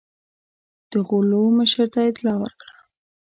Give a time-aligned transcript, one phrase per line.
[0.91, 2.75] د غلو مشر ته اطلاع ورکړه.